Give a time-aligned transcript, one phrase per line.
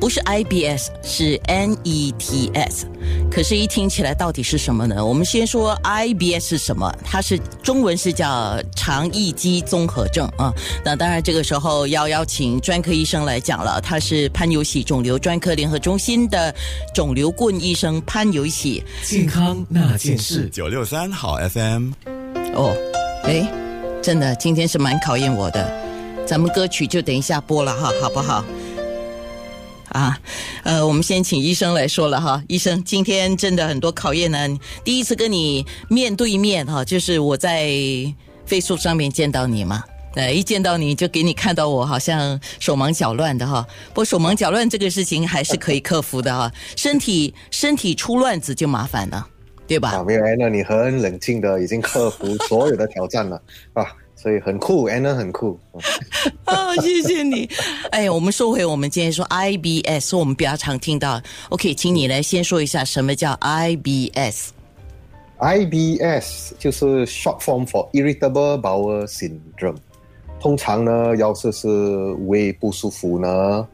[0.00, 2.84] 不是 IBS，是 NETS。
[3.30, 5.04] 可是，一听起来到底是什么呢？
[5.04, 6.92] 我们先说 IBS 是什么？
[7.04, 10.52] 它是中文是叫肠易激综合症啊。
[10.84, 13.80] 那当然，这个时候要邀请专科医生来讲了。
[13.80, 16.54] 他是潘有喜肿瘤专科联合中心的
[16.94, 18.82] 肿瘤顾问医生潘有喜。
[19.02, 21.90] 健康那件事，九六三好 FM。
[22.54, 22.74] 哦，
[23.24, 23.46] 哎，
[24.02, 25.86] 真的，今天是蛮考验我的。
[26.26, 28.44] 咱们歌曲就等一下播了哈，好不好？
[29.90, 30.18] 啊，
[30.64, 32.42] 呃，我们先请医生来说了哈。
[32.48, 34.38] 医生，今天真的很多考验呢。
[34.82, 37.68] 第一次跟你面对面哈，就是我在
[38.44, 39.82] 飞速上面见到你嘛。
[40.14, 43.66] 呃，一见到你就给你看到我好像手忙脚乱的哈。
[43.94, 46.50] 不手忙脚乱这个事情还是可以克服的哈。
[46.74, 49.26] 身体身体出乱子就麻烦了，
[49.68, 49.90] 对吧？
[49.90, 53.40] 啊，没有，那你很冷静的已经克服所有的挑战了
[53.74, 53.86] 啊。
[54.16, 55.58] 所以很酷，Anna 很酷。
[56.46, 57.48] 啊， 谢谢你。
[57.90, 61.20] 哎，我们说回我们今天说 IBS，我们比较常听到。
[61.50, 64.48] OK，请你来先说一下什么叫 IBS。
[65.38, 69.76] IBS 就是 short form for irritable bowel syndrome。
[70.40, 71.68] 通常呢，要是是
[72.26, 73.68] 胃不舒服呢，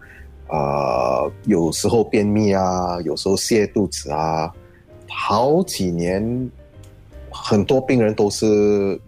[0.48, 4.52] 啊，有时候便秘啊，有时候泻肚子啊，
[5.08, 6.50] 好几年。
[7.32, 8.46] 很多病人都是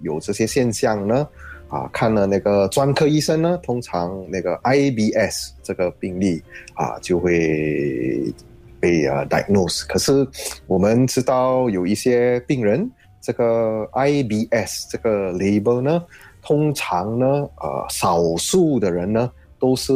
[0.02, 1.26] 有这些现象呢，
[1.68, 6.42] 啊，看了那个专科医生呢，通常那个 IBS 这个病例
[6.74, 8.32] 啊就会
[8.80, 9.86] 被啊 diagnose。
[9.86, 10.26] 可是
[10.66, 16.02] 我们知道有一些病人，这个 IBS 这个 label 呢，
[16.42, 19.92] 通常呢，呃，少数的人呢都是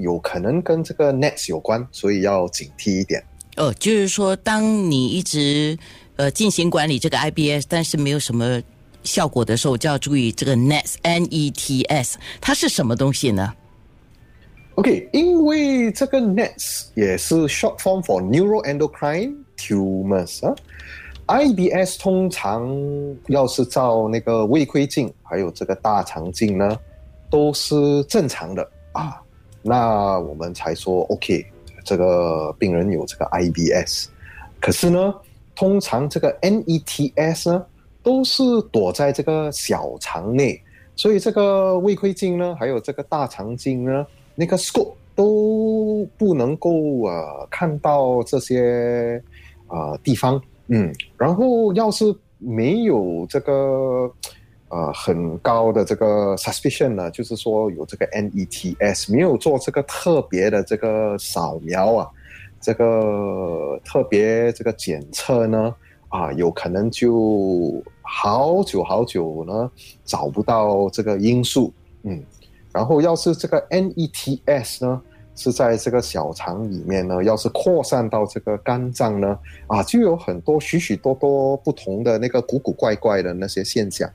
[0.00, 3.22] 有可能跟这个 NETs 有关，所以要警惕一点。
[3.56, 5.78] 哦，就是说，当你一直
[6.16, 8.62] 呃，进行管理这个 IBS，但是没有什么
[9.02, 13.52] 效果的时候，就要注意这个 NETs N E T S，它是什么东西呢
[14.74, 20.54] ？OK，因为这个 NETs 也是 short form for neuroendocrine tumors 啊。
[21.26, 22.68] IBS 通常
[23.28, 26.78] 要是照那个胃窥镜，还有这个大肠镜呢，
[27.30, 29.18] 都是正常的啊，
[29.62, 31.46] 那我们才说 OK，
[31.84, 34.08] 这个病人有这个 IBS。
[34.60, 35.14] 可是呢？
[35.54, 37.64] 通常这个 NETS 呢，
[38.02, 40.60] 都是躲在这个小肠内，
[40.96, 49.22] 所以这个胃窥镜呢，还有这个大肠镜呢，那个 scope 都不能够呃看到这些
[49.68, 52.04] 呃地方，嗯，然后要是
[52.38, 54.10] 没有这个
[54.68, 62.08] 呃很高的这个 suspicion 呢，就是说有这个 NETS，没有做这个特别的这个扫描啊。
[62.62, 65.74] 这个特别这个检测呢，
[66.08, 69.68] 啊，有可能就好久好久呢
[70.04, 71.72] 找不到这个因素，
[72.04, 72.22] 嗯，
[72.72, 75.02] 然后要是这个 NETS 呢
[75.34, 79.36] 是在这个小肠里面呢，要是扩散到这个肝脏呢，
[79.66, 84.08] 啊，就有很多许许多多不同的那个古古怪怪的那些现象，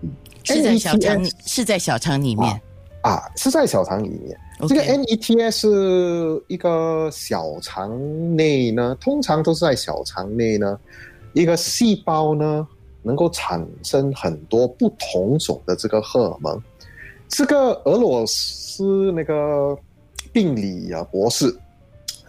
[0.00, 0.10] 嗯，
[0.44, 2.58] 是在小肠是在小肠里面，
[3.02, 4.34] 啊，是在小肠里面。
[4.68, 10.78] 这个 NETS 一个小肠内呢，通常都是在小肠内呢，
[11.32, 12.66] 一个细胞呢
[13.02, 16.62] 能够产生很多不同种的这个荷尔蒙。
[17.28, 19.76] 这个俄罗斯那个
[20.32, 21.52] 病理啊博士，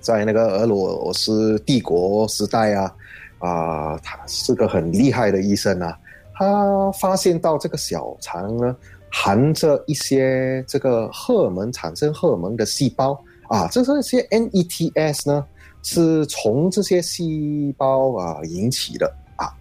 [0.01, 2.95] 在那个俄罗斯帝国时代啊，
[3.37, 5.95] 啊，他是个很厉害的医生啊，
[6.33, 8.75] 他发现到这个小肠呢。
[9.15, 13.13] 含着一些这个荷尔蒙产生荷尔蒙的细胞
[13.47, 15.45] 啊，这这些 NETS 呢，
[15.83, 19.53] 是从这些细胞啊引起的啊。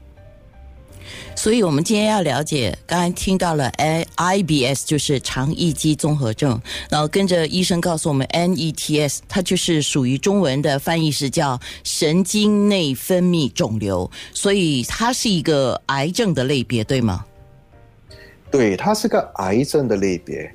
[1.37, 3.71] 所以，我们今天要了解，刚才听到了
[4.17, 6.59] IBS 就是肠易激综合症，
[6.89, 17.27] 然后跟着医生告诉我们 NETS，它就是属于中文的翻译是叫神经内分泌肿瘤，所以它是一个癌症的类别，对吗？
[18.53, 20.49] 对，它是个癌症的类别，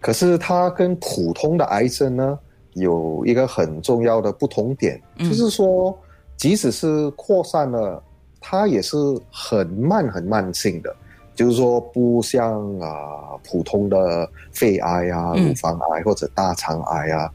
[0.00, 2.38] 可是它跟普通的癌症呢
[2.72, 5.96] 有一个很重要的不同点，就是说，
[6.38, 8.02] 即使是扩散了，
[8.40, 8.96] 它也是
[9.30, 10.96] 很慢很慢性的，
[11.34, 17.30] 就是说，不像啊普通的肺癌啊、乳房癌或者大肠癌啊，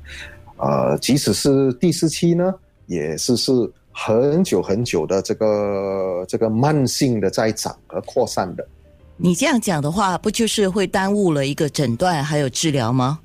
[0.57, 2.51] 呃，即使是第四期呢，
[2.87, 3.51] 也是是
[3.91, 8.67] 很久很久的这个这个慢性的在长和扩散的。
[9.17, 13.19] 你这样讲的话，不就是会耽误了一个诊断还有治疗吗？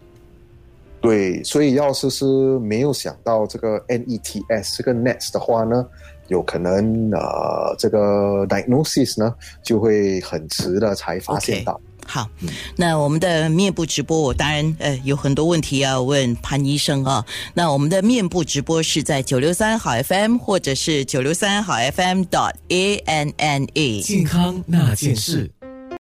[1.02, 2.24] 对，所以要是是
[2.60, 5.84] 没有想到这个 NETS 这个 NETs 的话呢，
[6.28, 11.80] 有可能呃这个 diagnosis 呢就会很迟的才发现到。
[12.06, 12.28] 好，
[12.76, 17.24] 那我们的面部直播，我当然呃有很多问题要问潘医生啊。
[17.54, 25.50] 那我们的面部直播是在九六三好 FM 或者是九六三好 FM dot A N N A 健康那件事。